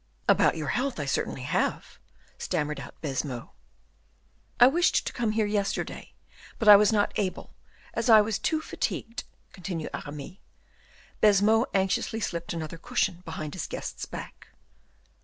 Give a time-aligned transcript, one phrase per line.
[0.27, 1.99] "About your health, I certainly have,"
[2.39, 3.51] stammered out Baisemeaux.
[4.59, 6.13] "I wished to come here yesterday,
[6.57, 7.53] but I was not able,
[7.93, 10.37] as I was too fatigued," continued Aramis.
[11.21, 14.47] Baisemeaux anxiously slipped another cushion behind his guest's back.